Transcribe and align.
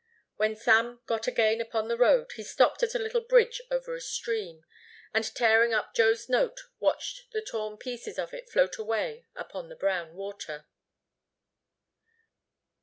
When 0.35 0.55
Sam 0.55 1.01
got 1.05 1.27
again 1.27 1.61
upon 1.61 1.87
the 1.87 1.95
road 1.95 2.31
he 2.35 2.41
stopped 2.41 2.81
at 2.81 2.95
a 2.95 2.97
little 2.97 3.21
bridge 3.21 3.61
over 3.69 3.93
a 3.93 4.01
stream, 4.01 4.65
and 5.13 5.23
tearing 5.35 5.73
up 5.75 5.93
Joe's 5.93 6.27
note 6.27 6.59
watched 6.79 7.31
the 7.33 7.41
torn 7.43 7.77
pieces 7.77 8.17
of 8.17 8.33
it 8.33 8.49
float 8.49 8.79
away 8.79 9.27
upon 9.35 9.69
the 9.69 9.75
brown 9.75 10.15
water. 10.15 10.65